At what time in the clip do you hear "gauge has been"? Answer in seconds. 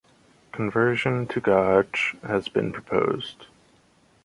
1.39-2.71